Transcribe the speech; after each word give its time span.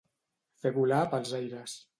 Fer 0.63 0.71
volar 0.79 1.03
pels 1.15 1.37
aires. 1.43 1.81